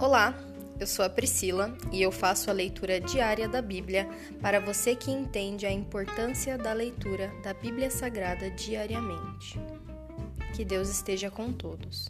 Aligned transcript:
Olá, 0.00 0.34
eu 0.80 0.86
sou 0.86 1.04
a 1.04 1.10
Priscila 1.10 1.76
e 1.92 2.00
eu 2.00 2.10
faço 2.10 2.48
a 2.48 2.54
leitura 2.54 2.98
diária 2.98 3.46
da 3.46 3.60
Bíblia 3.60 4.08
para 4.40 4.58
você 4.58 4.96
que 4.96 5.10
entende 5.10 5.66
a 5.66 5.70
importância 5.70 6.56
da 6.56 6.72
leitura 6.72 7.30
da 7.44 7.52
Bíblia 7.52 7.90
Sagrada 7.90 8.50
diariamente. 8.50 9.60
Que 10.56 10.64
Deus 10.64 10.88
esteja 10.88 11.30
com 11.30 11.52
todos. 11.52 12.08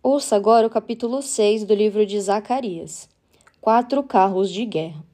Ouça 0.00 0.36
agora 0.36 0.64
o 0.64 0.70
capítulo 0.70 1.20
6 1.20 1.64
do 1.64 1.74
livro 1.74 2.06
de 2.06 2.20
Zacarias. 2.20 3.08
Quatro 3.60 4.00
carros 4.04 4.48
de 4.48 4.64
guerra. 4.64 5.04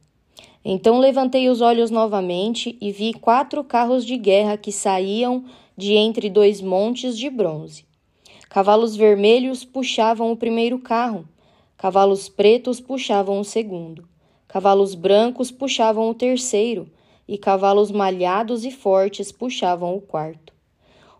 Então 0.62 0.98
levantei 0.98 1.48
os 1.48 1.62
olhos 1.62 1.90
novamente 1.90 2.76
e 2.82 2.92
vi 2.92 3.14
quatro 3.14 3.64
carros 3.64 4.04
de 4.04 4.18
guerra 4.18 4.58
que 4.58 4.70
saíam 4.70 5.46
de 5.76 5.94
entre 5.94 6.30
dois 6.30 6.60
montes 6.60 7.18
de 7.18 7.28
bronze. 7.28 7.84
Cavalos 8.48 8.94
vermelhos 8.94 9.64
puxavam 9.64 10.30
o 10.30 10.36
primeiro 10.36 10.78
carro, 10.78 11.28
cavalos 11.76 12.28
pretos 12.28 12.80
puxavam 12.80 13.40
o 13.40 13.44
segundo, 13.44 14.08
cavalos 14.46 14.94
brancos 14.94 15.50
puxavam 15.50 16.08
o 16.08 16.14
terceiro, 16.14 16.88
e 17.26 17.36
cavalos 17.36 17.90
malhados 17.90 18.64
e 18.64 18.70
fortes 18.70 19.32
puxavam 19.32 19.96
o 19.96 20.00
quarto. 20.00 20.52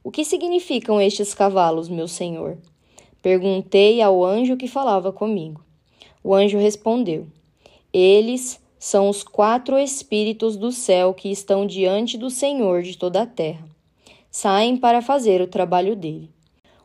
O 0.05 0.11
que 0.11 0.25
significam 0.25 1.01
estes 1.01 1.35
cavalos, 1.35 1.89
meu 1.89 2.07
senhor? 2.07 2.59
Perguntei 3.21 4.03
ao 4.03 4.23
anjo 4.23 4.57
que 4.57 4.69
falava 4.69 5.11
comigo. 5.11 5.65
O 6.23 6.35
anjo 6.35 6.59
respondeu: 6.59 7.27
Eles 7.93 8.61
são 8.79 9.09
os 9.09 9.25
quatro 9.25 9.79
espíritos 9.79 10.57
do 10.57 10.71
céu 10.71 11.15
que 11.15 11.31
estão 11.31 11.67
diante 11.67 12.19
do 12.19 12.29
Senhor 12.29 12.83
de 12.83 12.99
toda 12.99 13.23
a 13.23 13.27
terra 13.27 13.74
saem 14.35 14.77
para 14.77 15.01
fazer 15.01 15.41
o 15.41 15.47
trabalho 15.47 15.95
dele. 15.95 16.29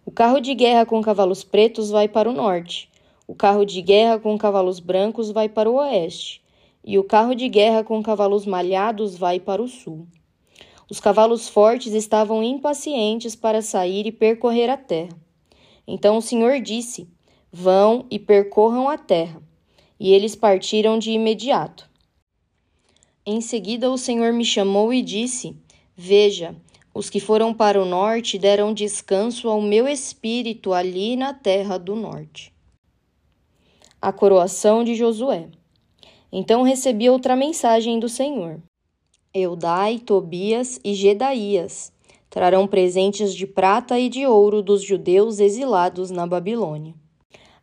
O 0.05 0.11
carro 0.11 0.39
de 0.39 0.53
guerra 0.53 0.85
com 0.85 1.01
cavalos 1.01 1.43
pretos 1.43 1.89
vai 1.89 2.07
para 2.07 2.29
o 2.29 2.31
norte, 2.31 2.87
o 3.27 3.33
carro 3.33 3.65
de 3.65 3.81
guerra 3.81 4.19
com 4.19 4.37
cavalos 4.37 4.79
brancos 4.79 5.31
vai 5.31 5.49
para 5.49 5.67
o 5.67 5.77
oeste, 5.77 6.43
e 6.85 6.99
o 6.99 7.03
carro 7.03 7.33
de 7.33 7.49
guerra 7.49 7.83
com 7.83 8.03
cavalos 8.03 8.45
malhados 8.45 9.17
vai 9.17 9.39
para 9.39 9.63
o 9.63 9.67
sul. 9.67 10.05
Os 10.91 10.99
cavalos 10.99 11.49
fortes 11.49 11.93
estavam 11.93 12.43
impacientes 12.43 13.35
para 13.35 13.63
sair 13.63 14.05
e 14.05 14.11
percorrer 14.11 14.69
a 14.69 14.77
terra. 14.77 15.17
Então 15.87 16.17
o 16.17 16.21
Senhor 16.21 16.61
disse: 16.61 17.09
Vão 17.51 18.05
e 18.11 18.19
percorram 18.19 18.87
a 18.87 18.95
terra. 18.95 19.41
E 19.99 20.13
eles 20.13 20.35
partiram 20.35 20.99
de 20.99 21.09
imediato. 21.09 21.89
Em 23.25 23.41
seguida 23.41 23.89
o 23.89 23.97
Senhor 23.97 24.31
me 24.33 24.45
chamou 24.45 24.93
e 24.93 25.01
disse: 25.01 25.57
Veja, 25.97 26.55
os 26.93 27.09
que 27.09 27.19
foram 27.19 27.53
para 27.53 27.81
o 27.81 27.85
norte 27.85 28.37
deram 28.37 28.73
descanso 28.73 29.47
ao 29.47 29.61
meu 29.61 29.87
espírito 29.87 30.73
ali 30.73 31.15
na 31.15 31.33
terra 31.33 31.77
do 31.77 31.95
norte. 31.95 32.53
A 34.01 34.11
coroação 34.11 34.83
de 34.83 34.95
Josué. 34.95 35.47
Então 36.31 36.63
recebi 36.63 37.09
outra 37.09 37.35
mensagem 37.35 37.99
do 37.99 38.09
Senhor. 38.09 38.61
Eudai, 39.33 39.99
Tobias 39.99 40.79
e 40.83 40.93
Gedaías 40.93 41.91
trarão 42.29 42.67
presentes 42.67 43.33
de 43.33 43.47
prata 43.47 43.99
e 43.99 44.07
de 44.07 44.25
ouro 44.25 44.61
dos 44.61 44.83
judeus 44.83 45.39
exilados 45.39 46.11
na 46.11 46.27
Babilônia. 46.27 46.93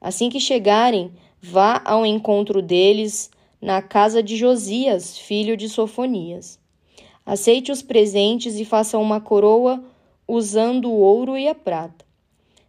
Assim 0.01 0.29
que 0.29 0.41
chegarem, 0.41 1.13
vá 1.41 1.81
ao 1.85 2.05
encontro 2.05 2.61
deles 2.61 3.31
na 3.61 3.81
casa 3.81 4.23
de 4.23 4.37
Josias, 4.37 5.17
filho 5.17 5.57
de 5.57 5.69
Sofonias 5.69 6.59
Aceite 7.27 7.73
os 7.73 7.83
presentes 7.83 8.55
e 8.55 8.65
faça 8.65 8.97
uma 8.97 9.21
coroa 9.21 9.83
usando 10.29 10.89
o 10.89 11.01
ouro 11.01 11.37
e 11.37 11.49
a 11.49 11.57
prata. 11.57 12.05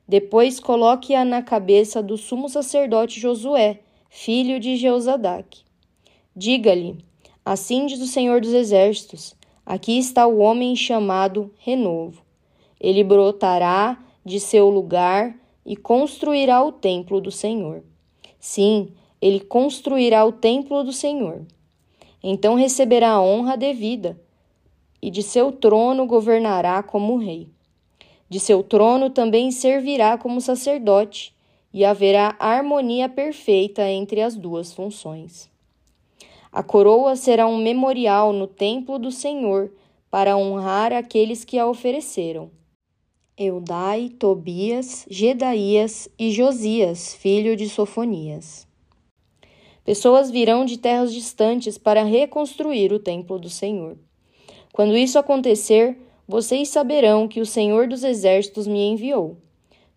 Depois 0.07 0.59
coloque-a 0.59 1.23
na 1.23 1.43
cabeça 1.43 2.01
do 2.01 2.17
sumo 2.17 2.49
sacerdote 2.49 3.19
Josué, 3.19 3.81
filho 4.09 4.59
de 4.59 4.75
Jeozadaque. 4.75 5.61
Diga-lhe: 6.35 6.97
Assim 7.45 7.85
diz 7.85 8.01
o 8.01 8.07
Senhor 8.07 8.41
dos 8.41 8.51
Exércitos: 8.51 9.35
Aqui 9.63 9.99
está 9.99 10.25
o 10.25 10.39
homem 10.39 10.75
chamado 10.75 11.53
Renovo. 11.59 12.23
Ele 12.81 13.03
brotará 13.03 14.03
de 14.25 14.39
seu 14.39 14.71
lugar 14.71 15.37
e 15.63 15.75
construirá 15.75 16.63
o 16.63 16.71
templo 16.71 17.21
do 17.21 17.29
Senhor. 17.29 17.83
Sim, 18.39 18.89
ele 19.21 19.39
construirá 19.39 20.25
o 20.25 20.31
templo 20.31 20.83
do 20.83 20.91
Senhor. 20.91 21.45
Então 22.23 22.55
receberá 22.55 23.11
a 23.11 23.21
honra 23.21 23.55
devida 23.55 24.19
e 25.01 25.09
de 25.09 25.21
seu 25.21 25.51
trono 25.51 26.05
governará 26.05 26.81
como 26.81 27.17
rei. 27.17 27.47
De 28.29 28.39
seu 28.39 28.61
trono 28.63 29.09
também 29.09 29.51
servirá 29.51 30.17
como 30.17 30.41
sacerdote, 30.41 31.35
e 31.73 31.85
haverá 31.85 32.35
harmonia 32.39 33.07
perfeita 33.07 33.87
entre 33.89 34.21
as 34.21 34.35
duas 34.35 34.73
funções. 34.73 35.49
A 36.51 36.63
coroa 36.63 37.15
será 37.15 37.45
um 37.45 37.57
memorial 37.57 38.33
no 38.33 38.47
templo 38.47 38.97
do 38.97 39.11
Senhor 39.11 39.71
para 40.09 40.35
honrar 40.37 40.91
aqueles 40.93 41.43
que 41.43 41.59
a 41.59 41.67
ofereceram. 41.67 42.49
Eudai, 43.37 44.09
Tobias, 44.09 45.05
Gedaías 45.09 46.09
e 46.17 46.31
Josias, 46.31 47.13
filho 47.13 47.55
de 47.55 47.69
Sofonias. 47.69 48.67
Pessoas 49.85 50.31
virão 50.31 50.65
de 50.65 50.77
terras 50.77 51.13
distantes 51.13 51.77
para 51.77 52.03
reconstruir 52.03 52.91
o 52.91 52.99
templo 52.99 53.37
do 53.37 53.49
Senhor. 53.49 53.97
Quando 54.71 54.95
isso 54.95 55.17
acontecer, 55.17 55.97
vocês 56.27 56.69
saberão 56.69 57.27
que 57.27 57.39
o 57.39 57.45
Senhor 57.45 57.87
dos 57.87 58.03
Exércitos 58.03 58.67
me 58.67 58.85
enviou. 58.85 59.37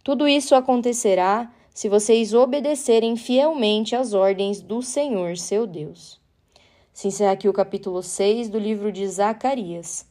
Tudo 0.02 0.28
isso 0.28 0.54
acontecerá 0.54 1.52
se 1.74 1.88
vocês 1.88 2.34
obedecerem 2.34 3.16
fielmente 3.16 3.94
às 3.94 4.14
ordens 4.14 4.60
do 4.60 4.82
Senhor 4.82 5.36
seu 5.36 5.66
Deus. 5.66 6.20
Se 6.92 7.08
encerra 7.08 7.32
aqui 7.32 7.48
o 7.48 7.52
capítulo 7.52 8.02
6 8.02 8.48
do 8.48 8.58
livro 8.58 8.92
de 8.92 9.06
Zacarias. 9.06 10.06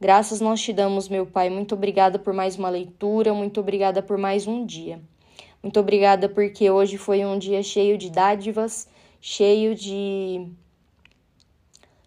Graças 0.00 0.40
nós 0.40 0.60
te 0.60 0.72
damos, 0.72 1.08
meu 1.08 1.26
Pai. 1.26 1.50
Muito 1.50 1.74
obrigada 1.74 2.18
por 2.18 2.32
mais 2.32 2.56
uma 2.56 2.70
leitura, 2.70 3.34
muito 3.34 3.60
obrigada 3.60 4.02
por 4.02 4.16
mais 4.16 4.46
um 4.46 4.64
dia. 4.64 5.00
Muito 5.62 5.78
obrigada 5.78 6.28
porque 6.28 6.70
hoje 6.70 6.96
foi 6.96 7.24
um 7.24 7.38
dia 7.38 7.62
cheio 7.62 7.98
de 7.98 8.08
dádivas, 8.08 8.88
cheio 9.20 9.74
de 9.74 10.48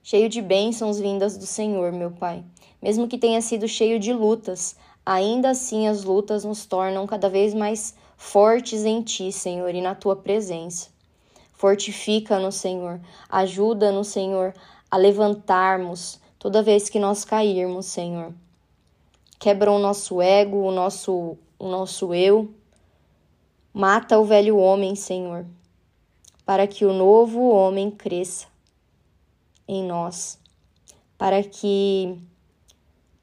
cheio 0.03 0.28
de 0.28 0.41
bênçãos 0.41 1.00
vindas 1.00 1.38
do 1.38 1.46
Senhor, 1.46 1.94
meu 1.94 2.12
Pai. 2.12 2.44
Mesmo 2.81 3.08
que 3.08 3.18
tenha 3.18 3.41
sido 3.41 3.69
cheio 3.69 3.97
de 3.97 4.12
lutas, 4.12 4.75
ainda 5.06 5.52
assim 5.52 5.88
as 5.88 6.03
lutas 6.03 6.44
nos 6.44 6.66
tornam 6.66 7.08
cada 7.08 7.30
vez 7.30 7.53
mais 7.53 7.96
fortes 8.18 8.84
em 8.84 9.02
Ti, 9.02 9.31
Senhor, 9.31 9.74
e 9.74 9.81
na 9.81 9.96
Tua 9.96 10.18
presença. 10.18 10.90
Fortifica-nos, 11.53 12.56
Senhor. 12.56 13.00
Ajuda-nos, 13.30 14.09
Senhor, 14.09 14.53
a 14.92 14.97
levantarmos 14.97 16.19
toda 16.38 16.62
vez 16.62 16.90
que 16.90 17.00
nós 17.00 17.24
cairmos, 17.24 17.86
Senhor. 17.86 18.34
Quebra 19.40 19.72
o 19.72 19.80
nosso 19.80 20.22
ego, 20.22 20.58
o 20.58 20.72
nosso, 20.72 21.38
o 21.58 21.69
nosso 21.69 22.13
eu. 22.13 22.53
Mata 23.74 24.19
o 24.19 24.25
velho 24.25 24.58
homem, 24.58 24.96
Senhor, 24.96 25.46
para 26.46 26.68
que 26.68 26.86
o 26.86 26.94
novo 26.94 27.47
homem 27.47 27.90
cresça 27.90 28.53
em 29.68 29.85
nós, 29.85 30.40
para 31.18 31.44
que 31.44 32.19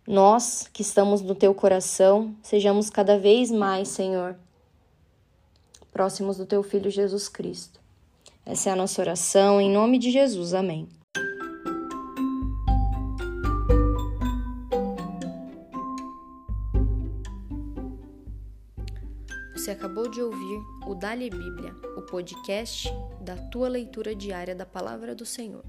nós 0.07 0.69
que 0.73 0.83
estamos 0.83 1.21
no 1.21 1.35
teu 1.35 1.55
coração 1.55 2.35
sejamos 2.43 2.91
cada 2.91 3.19
vez 3.19 3.51
mais, 3.51 3.89
Senhor, 3.89 4.37
próximos 5.93 6.37
do 6.37 6.47
teu 6.47 6.63
filho 6.63 6.91
Jesus 6.91 7.29
Cristo. 7.29 7.81
Essa 8.45 8.71
é 8.71 8.73
a 8.73 8.77
nossa 8.77 9.01
oração, 9.01 9.61
em 9.61 9.71
nome 9.71 9.99
de 9.99 10.11
Jesus. 10.11 10.55
Amém. 10.55 10.89
Você 19.55 19.71
acabou 19.73 20.09
de 20.09 20.23
ouvir 20.23 20.61
o 20.89 20.95
Dali 20.95 21.29
Bíblia, 21.29 21.77
o 21.97 22.03
podcast 22.03 22.89
da 23.21 23.37
tua 23.37 23.69
leitura 23.69 24.15
diária 24.15 24.55
da 24.55 24.65
palavra 24.65 25.15
do 25.15 25.27
Senhor. 25.27 25.63